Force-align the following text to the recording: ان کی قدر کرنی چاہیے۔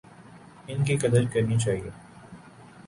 ان 0.67 0.83
کی 0.83 0.97
قدر 0.97 1.23
کرنی 1.33 1.57
چاہیے۔ 1.59 1.89